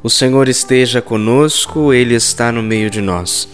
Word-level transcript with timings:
O 0.00 0.08
Senhor 0.08 0.48
esteja 0.48 1.02
conosco, 1.02 1.92
Ele 1.92 2.14
está 2.14 2.52
no 2.52 2.62
meio 2.62 2.88
de 2.88 3.00
nós. 3.00 3.48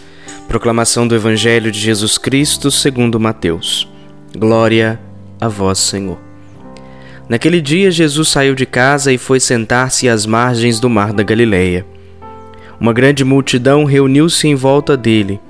Proclamação 0.46 1.08
do 1.08 1.14
Evangelho 1.14 1.72
de 1.72 1.80
Jesus 1.80 2.18
Cristo 2.18 2.70
segundo 2.70 3.18
Mateus. 3.18 3.88
Glória 4.36 5.00
a 5.40 5.48
vós, 5.48 5.78
Senhor. 5.78 6.18
Naquele 7.30 7.62
dia 7.62 7.90
Jesus 7.90 8.28
saiu 8.28 8.54
de 8.54 8.66
casa 8.66 9.10
e 9.10 9.16
foi 9.16 9.40
sentar-se 9.40 10.06
às 10.06 10.26
margens 10.26 10.78
do 10.78 10.90
mar 10.90 11.14
da 11.14 11.22
Galileia. 11.22 11.86
Uma 12.78 12.92
grande 12.92 13.24
multidão 13.24 13.84
reuniu-se 13.84 14.46
em 14.46 14.54
volta 14.54 14.98
dele. 14.98 15.40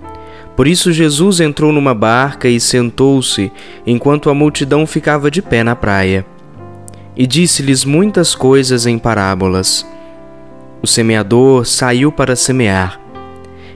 Por 0.54 0.68
isso 0.68 0.92
Jesus 0.92 1.40
entrou 1.40 1.72
numa 1.72 1.92
barca 1.92 2.48
e 2.48 2.60
sentou-se, 2.60 3.50
enquanto 3.84 4.30
a 4.30 4.34
multidão 4.34 4.86
ficava 4.86 5.28
de 5.28 5.42
pé 5.42 5.64
na 5.64 5.74
praia. 5.74 6.24
E 7.16 7.26
disse-lhes 7.26 7.84
muitas 7.84 8.32
coisas 8.32 8.86
em 8.86 8.96
parábolas. 8.96 9.84
O 10.84 10.86
semeador 10.86 11.64
saiu 11.64 12.12
para 12.12 12.36
semear. 12.36 13.00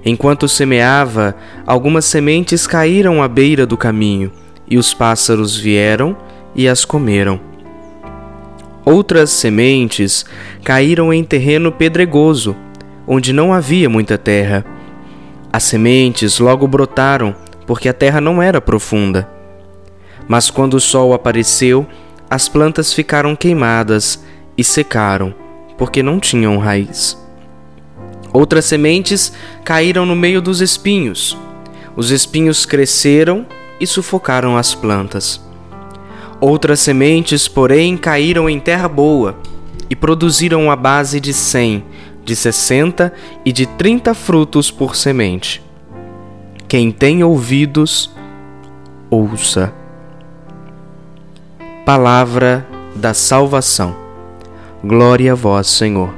Enquanto 0.05 0.47
semeava, 0.47 1.35
algumas 1.66 2.05
sementes 2.05 2.66
caíram 2.66 3.23
à 3.23 3.27
beira 3.27 3.65
do 3.65 3.79
caminho, 3.79 4.30
e 4.69 4.77
os 4.77 4.93
pássaros 4.93 5.57
vieram 5.57 6.15
e 6.55 6.69
as 6.69 6.85
comeram. 6.85 7.41
Outras 8.85 9.30
sementes 9.30 10.27
caíram 10.63 11.11
em 11.11 11.25
terreno 11.25 11.73
pedregoso, 11.73 12.55
onde 13.07 13.33
não 13.33 13.55
havia 13.55 13.88
muita 13.88 14.19
terra. 14.19 14.63
As 15.51 15.63
sementes 15.63 16.38
logo 16.38 16.69
brotaram, 16.69 17.35
porque 17.66 17.88
a 17.88 17.95
terra 17.95 18.21
não 18.21 18.43
era 18.43 18.61
profunda. 18.61 19.27
Mas 20.29 20.51
quando 20.51 20.75
o 20.75 20.80
sol 20.80 21.15
apareceu, 21.15 21.87
as 22.29 22.51
plantas 22.51 22.93
ficaram 22.93 23.35
queimadas 23.35 24.23
e 24.59 24.63
secaram 24.63 25.48
porque 25.78 26.02
não 26.02 26.20
tinham 26.20 26.59
raiz. 26.59 27.16
Outras 28.32 28.66
sementes 28.66 29.32
caíram 29.65 30.04
no 30.04 30.15
meio 30.15 30.43
dos 30.43 30.60
espinhos. 30.60 31.38
Os 31.96 32.10
espinhos 32.10 32.66
cresceram 32.66 33.46
e 33.80 33.87
sufocaram 33.87 34.57
as 34.57 34.74
plantas. 34.74 35.40
Outras 36.40 36.80
sementes, 36.80 37.48
porém, 37.48 37.96
caíram 37.96 38.51
em 38.51 38.60
terra 38.60 38.88
boa 38.88 39.37
e 39.88 39.96
produziram 39.96 40.70
a 40.70 40.76
base 40.76 41.18
de 41.18 41.32
cem, 41.32 41.85
de 42.24 42.37
sessenta 42.37 43.13
e 43.45 43.52
de 43.52 43.66
trinta 43.66 44.15
frutos 44.15 44.70
por 44.70 44.95
semente. 44.95 45.63
Quem 46.68 46.92
tem 46.92 47.24
ouvidos, 47.24 48.15
ouça. 49.10 49.73
Palavra 51.85 52.66
da 52.95 53.15
salvação. 53.15 54.07
Glória 54.84 55.32
a 55.32 55.34
vós, 55.34 55.66
Senhor. 55.66 56.15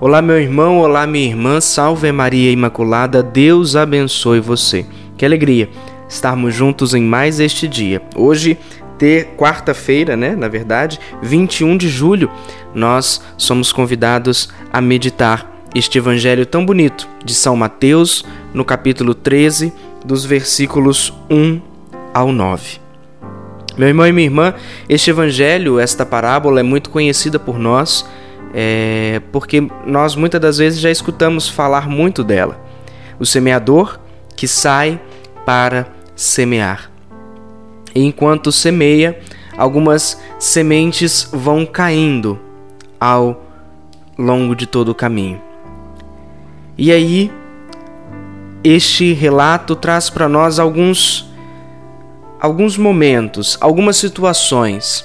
Olá, 0.00 0.22
meu 0.22 0.38
irmão, 0.38 0.78
olá, 0.78 1.04
minha 1.04 1.26
irmã, 1.26 1.60
salve 1.60 2.12
Maria 2.12 2.52
Imaculada, 2.52 3.20
Deus 3.20 3.74
abençoe 3.74 4.38
você. 4.38 4.86
Que 5.16 5.24
alegria 5.24 5.68
estarmos 6.08 6.54
juntos 6.54 6.94
em 6.94 7.02
mais 7.02 7.40
este 7.40 7.66
dia. 7.66 8.00
Hoje, 8.14 8.56
ter 8.96 9.34
quarta-feira, 9.36 10.16
né, 10.16 10.36
na 10.36 10.46
verdade, 10.46 11.00
21 11.22 11.76
de 11.76 11.88
julho, 11.88 12.30
nós 12.72 13.20
somos 13.36 13.72
convidados 13.72 14.48
a 14.72 14.80
meditar 14.80 15.50
este 15.74 15.98
evangelho 15.98 16.46
tão 16.46 16.64
bonito 16.64 17.08
de 17.24 17.34
São 17.34 17.56
Mateus, 17.56 18.24
no 18.52 18.64
capítulo 18.64 19.12
13, 19.12 19.72
dos 20.04 20.24
versículos 20.24 21.12
1 21.28 21.60
ao 22.12 22.30
9. 22.30 22.83
Meu 23.76 23.88
irmão 23.88 24.06
e 24.06 24.12
minha 24.12 24.26
irmã, 24.26 24.54
este 24.88 25.10
evangelho, 25.10 25.80
esta 25.80 26.06
parábola 26.06 26.60
é 26.60 26.62
muito 26.62 26.90
conhecida 26.90 27.40
por 27.40 27.58
nós, 27.58 28.08
é, 28.54 29.20
porque 29.32 29.66
nós 29.84 30.14
muitas 30.14 30.40
das 30.40 30.58
vezes 30.58 30.78
já 30.78 30.90
escutamos 30.90 31.48
falar 31.48 31.88
muito 31.88 32.22
dela. 32.22 32.64
O 33.18 33.26
semeador 33.26 33.98
que 34.36 34.46
sai 34.46 35.00
para 35.44 35.88
semear. 36.14 36.90
E 37.94 38.04
enquanto 38.04 38.52
semeia, 38.52 39.18
algumas 39.56 40.20
sementes 40.38 41.28
vão 41.32 41.66
caindo 41.66 42.38
ao 43.00 43.44
longo 44.16 44.54
de 44.54 44.66
todo 44.66 44.90
o 44.90 44.94
caminho. 44.94 45.40
E 46.78 46.92
aí, 46.92 47.30
este 48.62 49.12
relato 49.12 49.76
traz 49.76 50.08
para 50.10 50.28
nós 50.28 50.58
alguns 50.58 51.28
alguns 52.44 52.76
momentos, 52.76 53.56
algumas 53.58 53.96
situações 53.96 55.02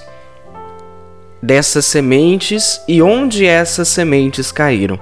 dessas 1.41 1.85
sementes 1.85 2.81
e 2.85 3.01
onde 3.01 3.45
essas 3.45 3.87
sementes 3.87 4.51
caíram. 4.51 4.99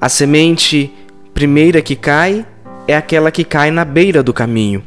A 0.00 0.08
semente 0.08 0.90
primeira 1.34 1.82
que 1.82 1.94
cai 1.94 2.46
é 2.88 2.96
aquela 2.96 3.30
que 3.30 3.44
cai 3.44 3.70
na 3.70 3.84
beira 3.84 4.22
do 4.22 4.32
caminho. 4.32 4.82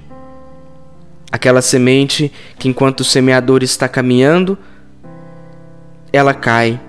Aquela 1.31 1.61
semente 1.61 2.33
que, 2.57 2.67
enquanto 2.67 3.01
o 3.01 3.05
semeador 3.05 3.61
está 3.61 3.87
caminhando, 3.87 4.57
ela 6.11 6.33
cai 6.33 6.81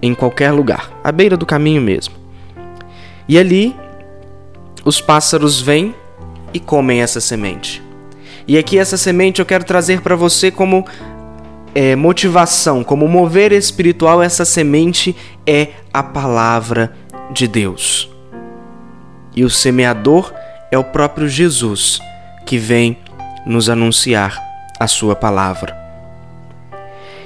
em 0.00 0.14
qualquer 0.14 0.50
lugar, 0.50 0.98
à 1.04 1.12
beira 1.12 1.36
do 1.36 1.44
caminho 1.44 1.82
mesmo. 1.82 2.14
E 3.28 3.38
ali, 3.38 3.76
os 4.82 4.98
pássaros 4.98 5.60
vêm 5.60 5.94
e 6.54 6.58
comem 6.58 7.02
essa 7.02 7.20
semente. 7.20 7.91
E 8.46 8.58
aqui 8.58 8.78
essa 8.78 8.96
semente 8.96 9.40
eu 9.40 9.46
quero 9.46 9.64
trazer 9.64 10.00
para 10.00 10.16
você 10.16 10.50
como 10.50 10.84
é, 11.74 11.96
motivação, 11.96 12.84
como 12.84 13.08
mover 13.08 13.52
espiritual, 13.52 14.22
essa 14.22 14.44
semente 14.44 15.16
é 15.46 15.68
a 15.92 16.02
palavra 16.02 16.92
de 17.30 17.46
Deus. 17.46 18.10
E 19.34 19.44
o 19.44 19.50
semeador 19.50 20.32
é 20.70 20.78
o 20.78 20.84
próprio 20.84 21.28
Jesus 21.28 22.00
que 22.44 22.58
vem 22.58 22.98
nos 23.46 23.70
anunciar 23.70 24.38
a 24.78 24.86
sua 24.86 25.16
palavra. 25.16 25.80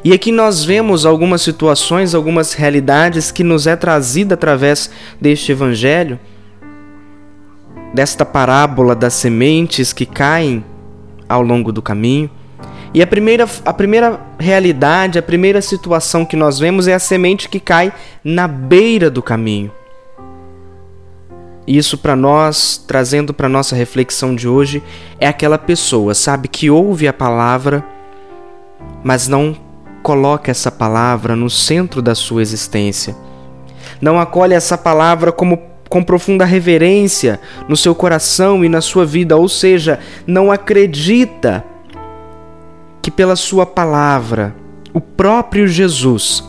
E 0.04 0.12
aqui 0.12 0.30
nós 0.30 0.64
vemos 0.64 1.04
algumas 1.04 1.42
situações, 1.42 2.14
algumas 2.14 2.52
realidades 2.52 3.32
que 3.32 3.42
nos 3.42 3.66
é 3.66 3.74
trazida 3.74 4.34
através 4.34 4.88
deste 5.20 5.50
evangelho, 5.50 6.20
desta 7.92 8.24
parábola 8.24 8.94
das 8.94 9.14
sementes 9.14 9.92
que 9.92 10.06
caem 10.06 10.64
ao 11.28 11.42
longo 11.42 11.72
do 11.72 11.82
caminho. 11.82 12.30
E 12.94 13.02
a 13.02 13.06
primeira, 13.06 13.46
a 13.64 13.72
primeira 13.72 14.20
realidade, 14.38 15.18
a 15.18 15.22
primeira 15.22 15.60
situação 15.60 16.24
que 16.24 16.36
nós 16.36 16.58
vemos 16.58 16.88
é 16.88 16.94
a 16.94 16.98
semente 16.98 17.48
que 17.48 17.60
cai 17.60 17.92
na 18.24 18.48
beira 18.48 19.10
do 19.10 19.22
caminho. 19.22 19.70
Isso 21.66 21.98
para 21.98 22.14
nós, 22.14 22.82
trazendo 22.86 23.34
para 23.34 23.48
nossa 23.48 23.74
reflexão 23.74 24.34
de 24.34 24.48
hoje, 24.48 24.82
é 25.18 25.26
aquela 25.26 25.58
pessoa, 25.58 26.14
sabe, 26.14 26.46
que 26.46 26.70
ouve 26.70 27.08
a 27.08 27.12
palavra, 27.12 27.84
mas 29.02 29.26
não 29.26 29.56
coloca 30.02 30.50
essa 30.50 30.70
palavra 30.70 31.34
no 31.34 31.50
centro 31.50 32.00
da 32.00 32.14
sua 32.14 32.40
existência. 32.40 33.16
Não 34.00 34.20
acolhe 34.20 34.54
essa 34.54 34.78
palavra 34.78 35.32
como 35.32 35.60
com 35.88 36.02
profunda 36.02 36.44
reverência 36.44 37.40
no 37.68 37.76
seu 37.76 37.94
coração 37.94 38.64
e 38.64 38.68
na 38.68 38.80
sua 38.80 39.04
vida, 39.04 39.36
ou 39.36 39.48
seja, 39.48 39.98
não 40.26 40.50
acredita 40.50 41.64
que 43.00 43.10
pela 43.10 43.36
sua 43.36 43.64
palavra 43.64 44.54
o 44.92 45.00
próprio 45.00 45.68
Jesus 45.68 46.42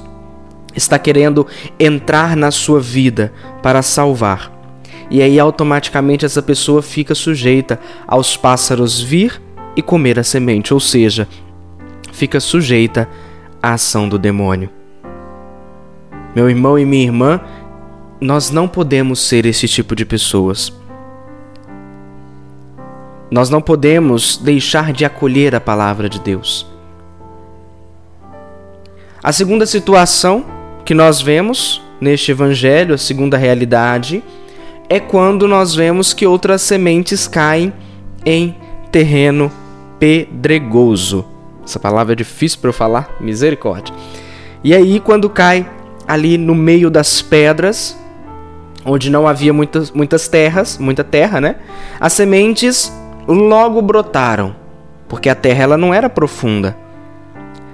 está 0.75 0.97
querendo 0.97 1.45
entrar 1.79 2.35
na 2.35 2.51
sua 2.51 2.79
vida 2.79 3.33
para 3.61 3.81
salvar. 3.81 4.51
E 5.09 5.21
aí 5.21 5.39
automaticamente 5.39 6.25
essa 6.25 6.41
pessoa 6.41 6.81
fica 6.81 7.15
sujeita 7.15 7.79
aos 8.07 8.35
pássaros 8.35 9.01
vir 9.01 9.41
e 9.75 9.81
comer 9.81 10.19
a 10.19 10.23
semente, 10.23 10.73
ou 10.73 10.79
seja, 10.79 11.27
fica 12.11 12.39
sujeita 12.39 13.07
à 13.61 13.73
ação 13.73 14.09
do 14.09 14.17
demônio. 14.17 14.69
Meu 16.35 16.49
irmão 16.49 16.77
e 16.77 16.85
minha 16.85 17.03
irmã, 17.03 17.41
nós 18.19 18.49
não 18.49 18.67
podemos 18.67 19.19
ser 19.19 19.45
esse 19.45 19.67
tipo 19.67 19.95
de 19.95 20.05
pessoas. 20.05 20.73
Nós 23.29 23.49
não 23.49 23.61
podemos 23.61 24.37
deixar 24.37 24.91
de 24.91 25.05
acolher 25.05 25.53
a 25.53 25.61
palavra 25.61 26.09
de 26.09 26.19
Deus. 26.19 26.65
A 29.21 29.31
segunda 29.31 29.65
situação 29.65 30.45
que 30.85 30.93
nós 30.93 31.21
vemos 31.21 31.81
neste 31.99 32.31
evangelho, 32.31 32.95
a 32.95 32.97
segunda 32.97 33.37
realidade, 33.37 34.23
é 34.89 34.99
quando 34.99 35.47
nós 35.47 35.75
vemos 35.75 36.13
que 36.13 36.25
outras 36.25 36.61
sementes 36.61 37.27
caem 37.27 37.73
em 38.25 38.55
terreno 38.91 39.51
pedregoso. 39.99 41.25
Essa 41.63 41.79
palavra 41.79 42.13
é 42.13 42.15
difícil 42.15 42.59
para 42.61 42.69
eu 42.69 42.73
falar, 42.73 43.17
misericórdia. 43.19 43.93
E 44.63 44.73
aí, 44.73 44.99
quando 44.99 45.29
cai 45.29 45.69
ali 46.07 46.37
no 46.37 46.55
meio 46.55 46.89
das 46.89 47.21
pedras, 47.21 47.97
onde 48.87 49.09
não 49.09 49.27
havia 49.27 49.51
muitas, 49.51 49.91
muitas 49.91 50.29
terras, 50.29 50.77
muita 50.77 51.03
terra, 51.03 51.41
né? 51.41 51.57
As 51.99 52.13
sementes 52.13 52.91
logo 53.27 53.81
brotaram, 53.81 54.55
porque 55.09 55.27
a 55.27 55.35
terra 55.35 55.63
ela 55.63 55.77
não 55.77 55.93
era 55.93 56.09
profunda. 56.09 56.75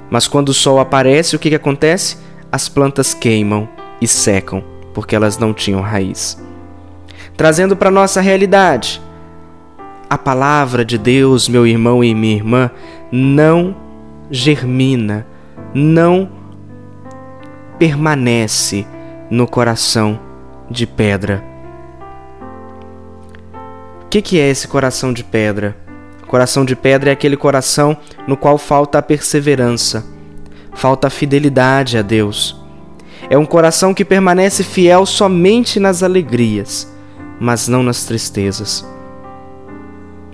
Mas 0.10 0.28
quando 0.28 0.50
o 0.50 0.54
sol 0.54 0.80
aparece, 0.80 1.36
o 1.36 1.40
que, 1.40 1.50
que 1.50 1.56
acontece? 1.56 2.18
As 2.52 2.68
plantas 2.68 3.14
queimam 3.14 3.70
e 4.02 4.08
secam, 4.08 4.64
porque 4.94 5.16
elas 5.16 5.38
não 5.38 5.54
tinham 5.54 5.82
raiz. 5.82 6.42
Trazendo 7.38 7.76
para 7.76 7.92
nossa 7.92 8.20
realidade, 8.20 9.02
a 10.10 10.18
palavra 10.18 10.84
de 10.84 10.98
Deus, 10.98 11.48
meu 11.48 11.66
irmão 11.66 12.04
e 12.04 12.14
minha 12.14 12.36
irmã, 12.36 12.72
não 13.12 13.76
germina, 14.30 15.26
não 15.74 16.30
permanece 17.78 18.86
no 19.30 19.48
coração 19.48 20.20
de 20.74 20.88
pedra. 20.88 21.44
O 24.02 24.10
que, 24.10 24.22
que 24.22 24.40
é 24.40 24.50
esse 24.50 24.68
coração 24.68 25.14
de 25.14 25.24
pedra? 25.24 25.78
Coração 26.28 26.66
de 26.66 26.76
pedra 26.76 27.12
é 27.12 27.14
aquele 27.14 27.38
coração 27.38 27.96
no 28.28 28.36
qual 28.36 28.58
falta 28.58 28.98
a 28.98 29.02
perseverança, 29.02 30.04
falta 30.74 31.08
a 31.08 31.12
fidelidade 31.12 31.98
a 31.98 32.02
Deus. 32.02 32.60
É 33.30 33.38
um 33.38 33.46
coração 33.46 33.94
que 33.94 34.04
permanece 34.04 34.64
fiel 34.64 35.06
somente 35.06 35.80
nas 35.80 36.04
alegrias, 36.04 36.92
mas 37.40 37.68
não 37.68 37.84
nas 37.84 38.04
tristezas. 38.04 38.86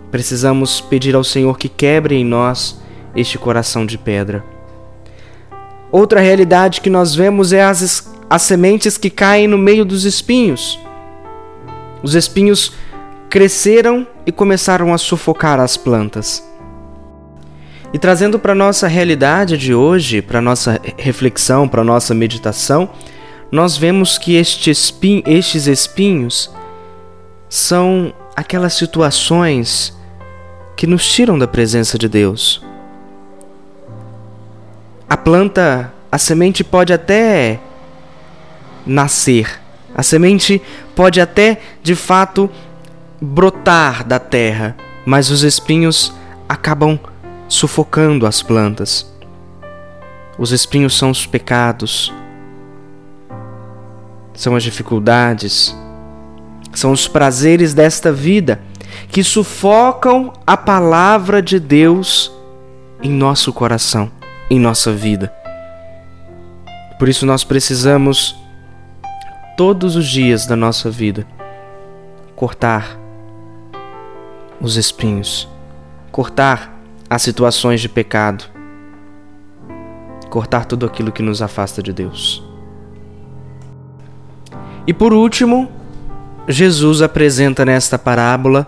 Precisamos 0.10 0.82
pedir 0.82 1.16
ao 1.16 1.24
Senhor 1.24 1.58
que 1.58 1.70
quebre 1.70 2.16
em 2.16 2.26
nós 2.26 2.82
este 3.16 3.38
coração 3.38 3.86
de 3.86 3.98
pedra. 3.98 4.44
Outra 5.92 6.20
realidade 6.20 6.82
que 6.82 6.90
nós 6.90 7.14
vemos 7.14 7.52
é 7.52 7.64
as, 7.64 8.10
as 8.30 8.44
sementes 8.44 8.98
que 8.98 9.10
caem 9.10 9.48
no 9.48 9.58
meio 9.58 9.84
dos 9.84 10.06
espinhos. 10.06 10.80
Os 12.04 12.14
espinhos 12.14 12.74
cresceram 13.30 14.08
e 14.26 14.32
começaram 14.32 14.94
a 14.94 14.98
sufocar 14.98 15.60
as 15.60 15.76
plantas. 15.76 16.48
E 17.92 17.98
trazendo 17.98 18.38
para 18.38 18.54
nossa 18.54 18.88
realidade 18.88 19.58
de 19.58 19.74
hoje, 19.74 20.22
para 20.22 20.40
nossa 20.40 20.80
reflexão, 20.98 21.68
para 21.68 21.84
nossa 21.84 22.14
meditação, 22.14 22.90
nós 23.52 23.76
vemos 23.76 24.18
que 24.18 24.36
este 24.36 24.70
espin 24.70 25.24
estes 25.26 25.66
espinhos 25.66 26.54
são 27.50 28.14
aquelas 28.36 28.74
situações 28.74 29.98
que 30.78 30.86
nos 30.86 31.12
tiram 31.12 31.38
da 31.38 31.48
presença 31.48 31.98
de 31.98 32.08
Deus. 32.08 32.64
A 35.10 35.18
planta, 35.18 35.92
a 36.12 36.18
semente 36.20 36.64
pode 36.64 36.94
até 36.94 37.60
nascer, 38.90 39.60
a 39.96 40.04
semente 40.04 40.62
pode 40.96 41.22
até 41.22 41.62
de 41.82 41.96
fato 41.96 42.50
brotar 43.22 44.04
da 44.04 44.20
terra, 44.20 44.76
mas 45.06 45.30
os 45.30 45.44
espinhos 45.44 46.14
acabam 46.48 47.00
sufocando 47.48 48.26
as 48.26 48.42
plantas. 48.42 49.12
Os 50.38 50.52
espinhos 50.52 50.98
são 50.98 51.12
os 51.12 51.26
pecados, 51.26 52.14
são 54.34 54.56
as 54.56 54.64
dificuldades, 54.64 55.76
são 56.74 56.92
os 56.92 57.08
prazeres 57.08 57.74
desta 57.74 58.12
vida 58.12 58.62
que 59.10 59.24
sufocam 59.24 60.32
a 60.46 60.56
palavra 60.56 61.42
de 61.42 61.60
Deus 61.60 62.32
em 63.02 63.12
nosso 63.12 63.52
coração, 63.52 64.12
em 64.50 64.60
nossa 64.60 64.92
vida. 64.94 65.34
Por 66.98 67.08
isso 67.08 67.26
nós 67.26 67.44
precisamos, 67.44 68.36
todos 69.60 69.98
os 69.98 70.08
dias 70.08 70.46
da 70.46 70.56
nossa 70.56 70.90
vida, 70.90 71.28
cortar 72.34 72.98
os 74.62 74.78
espinhos, 74.78 75.50
cortar 76.14 76.80
as 77.10 77.22
situações 77.22 77.82
de 77.82 77.90
pecado, 77.90 78.46
cortar 80.30 80.64
tudo 80.64 80.86
aquilo 80.86 81.12
que 81.12 81.22
nos 81.22 81.42
afasta 81.42 81.84
de 81.84 81.92
Deus. 81.92 82.42
E 84.88 84.94
por 84.94 85.12
último, 85.12 85.70
Jesus 86.48 87.02
apresenta 87.02 87.66
nesta 87.66 88.00
parábola 88.00 88.66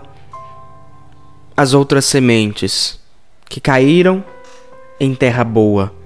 as 1.56 1.72
outras 1.72 2.04
sementes 2.04 3.00
que 3.46 3.62
caíram 3.62 4.22
em 5.00 5.14
terra 5.14 5.42
boa 5.42 6.01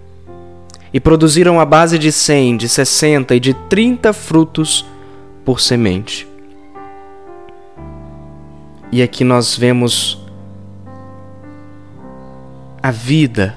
e 0.97 1.01
produziram 1.01 1.61
a 1.61 1.65
base 1.67 1.99
de 1.99 2.11
cem, 2.11 2.57
de 2.57 2.71
sessenta 2.71 3.35
e 3.35 3.39
de 3.39 3.53
trinta 3.53 4.15
frutos 4.15 4.83
por 5.45 5.61
semente. 5.61 6.27
E 8.91 9.03
aqui 9.03 9.23
nós 9.23 9.55
vemos 9.55 10.19
a 12.83 12.91
vida, 12.91 13.55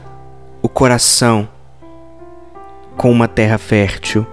o 0.61 0.67
coração 0.67 1.47
com 2.97 3.09
uma 3.09 3.25
terra 3.25 3.57
fértil. 3.57 4.27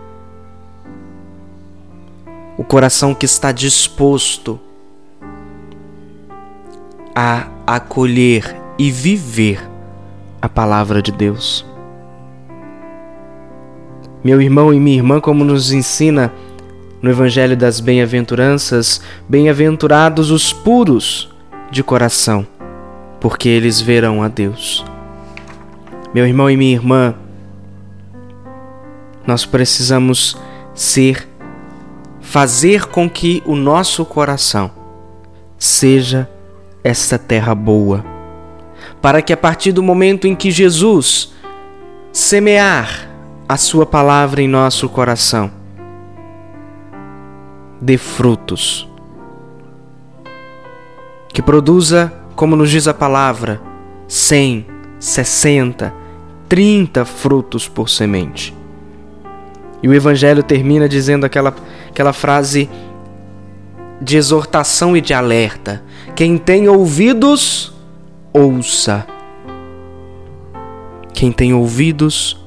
O 2.58 2.64
coração 2.64 3.14
que 3.14 3.25
está 3.25 3.53
disposto 3.53 4.58
a 7.14 7.47
acolher 7.64 8.56
e 8.76 8.91
viver 8.91 9.64
a 10.43 10.49
palavra 10.49 11.00
de 11.00 11.12
Deus. 11.12 11.64
Meu 14.26 14.43
irmão 14.43 14.75
e 14.75 14.81
minha 14.81 14.96
irmã, 14.96 15.20
como 15.20 15.44
nos 15.44 15.70
ensina 15.70 16.32
no 17.00 17.08
Evangelho 17.08 17.56
das 17.56 17.78
Bem-aventuranças, 17.78 19.00
bem-aventurados 19.28 20.32
os 20.32 20.52
puros 20.52 21.32
de 21.70 21.81
coração, 21.84 22.44
porque 23.20 23.49
eles 23.49 23.81
verão 23.81 24.25
a 24.25 24.26
Deus. 24.26 24.84
Meu 26.12 26.26
irmão 26.26 26.50
e 26.50 26.56
minha 26.56 26.75
irmã, 26.75 27.14
nós 29.25 29.46
precisamos 29.46 30.37
ser, 30.75 31.29
fazer 32.20 32.87
com 32.87 33.08
que 33.08 33.44
o 33.46 33.55
nosso 33.55 34.05
coração 34.05 34.72
seja 35.56 36.29
esta 36.82 37.17
terra 37.17 37.55
boa, 37.55 38.05
para 39.00 39.22
que 39.22 39.32
a 39.32 39.37
partir 39.37 39.70
do 39.70 39.84
momento 39.84 40.26
em 40.26 40.34
que 40.34 40.50
Jesus 40.50 41.32
semear 42.11 43.06
a 43.48 43.56
Sua 43.56 43.87
palavra 43.87 44.43
em 44.43 44.48
nosso 44.48 44.88
coração, 44.88 45.50
dê 47.81 47.96
frutos, 47.96 48.88
que 51.32 51.40
produza, 51.40 52.12
como 52.34 52.56
nos 52.56 52.70
diz 52.70 52.88
a 52.88 52.94
palavra, 52.94 53.60
cem, 54.08 54.66
sessenta, 54.98 55.94
trinta 56.48 57.05
frutos 57.05 57.69
por 57.69 57.88
semente. 57.88 58.55
E 59.82 59.88
o 59.88 59.94
Evangelho 59.94 60.43
termina 60.43 60.88
dizendo 60.88 61.24
aquela, 61.24 61.55
aquela 61.88 62.12
frase 62.12 62.69
de 64.00 64.17
exortação 64.17 64.96
e 64.96 65.00
de 65.00 65.15
alerta. 65.15 65.82
Quem 66.17 66.38
tem 66.38 66.69
ouvidos, 66.69 67.72
ouça. 68.32 69.06
Quem 71.12 71.31
tem 71.31 71.55
ouvidos, 71.55 72.34
ouça. 72.34 72.45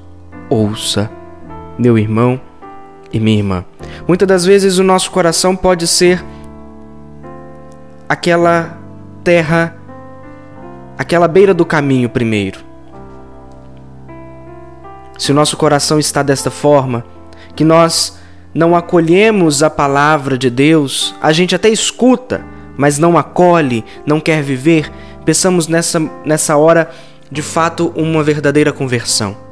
Meu 1.77 1.98
irmão 1.98 2.41
e 3.13 3.20
minha 3.20 3.38
irmã. 3.38 3.65
Muitas 4.08 4.27
das 4.27 4.46
vezes 4.46 4.77
o 4.77 4.84
nosso 4.84 5.12
coração 5.12 5.56
pode 5.56 5.88
ser 5.88 6.24
aquela 8.08 8.77
terra, 9.24 9.75
aquela 10.98 11.27
beira 11.27 11.53
do 11.53 11.65
caminho 11.65 12.10
primeiro. 12.10 12.60
Se 15.18 15.32
o 15.32 15.36
nosso 15.36 15.58
coração 15.58 16.00
está 16.00 16.24
desta 16.24 16.50
forma, 16.50 17.06
que 17.56 17.63
nós 17.63 18.18
não 18.53 18.75
acolhemos 18.75 19.62
a 19.62 19.70
palavra 19.70 20.38
de 20.38 20.50
Deus, 20.50 21.13
a 21.22 21.32
gente 21.32 21.56
até 21.56 21.70
escuta, 21.70 22.44
mas 22.77 22.98
não 22.98 23.18
acolhe, 23.18 23.86
não 24.06 24.20
quer 24.20 24.41
viver, 24.41 24.91
pensamos 25.24 25.68
nessa, 25.68 26.00
nessa 26.25 26.58
hora 26.58 26.89
de 27.32 27.41
fato 27.41 27.94
uma 27.96 28.24
verdadeira 28.24 28.74
conversão. 28.74 29.49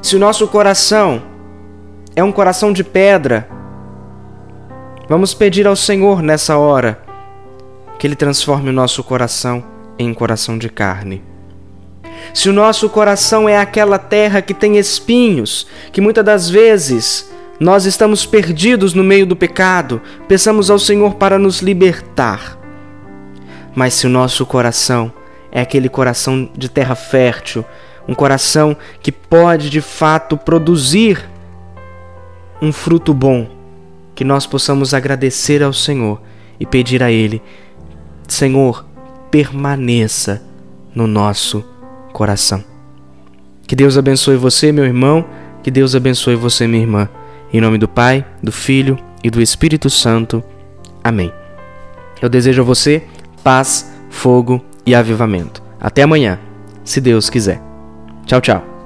Se 0.00 0.14
o 0.16 0.18
nosso 0.18 0.46
coração 0.46 1.22
é 2.14 2.22
um 2.22 2.30
coração 2.30 2.72
de 2.72 2.84
pedra, 2.84 3.48
vamos 5.08 5.34
pedir 5.34 5.66
ao 5.66 5.74
Senhor 5.74 6.22
nessa 6.22 6.56
hora 6.56 7.00
que 7.98 8.06
Ele 8.06 8.14
transforme 8.14 8.70
o 8.70 8.72
nosso 8.72 9.02
coração 9.02 9.62
em 9.98 10.14
coração 10.14 10.56
de 10.56 10.68
carne. 10.68 11.22
Se 12.32 12.48
o 12.48 12.52
nosso 12.52 12.88
coração 12.88 13.48
é 13.48 13.58
aquela 13.58 13.98
terra 13.98 14.40
que 14.40 14.54
tem 14.54 14.78
espinhos, 14.78 15.66
que 15.92 16.00
muitas 16.00 16.24
das 16.24 16.48
vezes 16.48 17.30
nós 17.58 17.84
estamos 17.84 18.24
perdidos 18.24 18.94
no 18.94 19.02
meio 19.02 19.26
do 19.26 19.34
pecado, 19.34 20.00
peçamos 20.28 20.70
ao 20.70 20.78
Senhor 20.78 21.14
para 21.14 21.38
nos 21.38 21.60
libertar. 21.60 22.56
Mas 23.74 23.94
se 23.94 24.06
o 24.06 24.10
nosso 24.10 24.46
coração 24.46 25.12
é 25.50 25.60
aquele 25.60 25.88
coração 25.88 26.48
de 26.56 26.68
terra 26.68 26.94
fértil, 26.94 27.64
um 28.08 28.14
coração 28.14 28.76
que 29.02 29.12
pode 29.12 29.68
de 29.68 29.80
fato 29.80 30.36
produzir 30.36 31.28
um 32.60 32.72
fruto 32.72 33.12
bom, 33.12 33.48
que 34.14 34.24
nós 34.24 34.46
possamos 34.46 34.94
agradecer 34.94 35.62
ao 35.62 35.72
Senhor 35.72 36.20
e 36.58 36.66
pedir 36.66 37.02
a 37.02 37.10
Ele: 37.12 37.42
Senhor, 38.26 38.84
permaneça 39.30 40.42
no 40.94 41.06
nosso 41.06 41.64
coração. 42.12 42.64
Que 43.66 43.76
Deus 43.76 43.98
abençoe 43.98 44.36
você, 44.36 44.72
meu 44.72 44.84
irmão. 44.84 45.24
Que 45.62 45.70
Deus 45.70 45.94
abençoe 45.94 46.34
você, 46.34 46.66
minha 46.66 46.82
irmã. 46.82 47.08
Em 47.52 47.60
nome 47.60 47.76
do 47.76 47.86
Pai, 47.86 48.24
do 48.42 48.50
Filho 48.50 48.98
e 49.22 49.30
do 49.30 49.42
Espírito 49.42 49.90
Santo. 49.90 50.42
Amém. 51.04 51.32
Eu 52.20 52.28
desejo 52.28 52.62
a 52.62 52.64
você 52.64 53.04
paz, 53.44 53.92
fogo 54.10 54.64
e 54.84 54.94
avivamento. 54.94 55.62
Até 55.80 56.02
amanhã, 56.02 56.38
se 56.84 57.00
Deus 57.00 57.30
quiser. 57.30 57.67
Tchau, 58.28 58.40
tchau. 58.40 58.77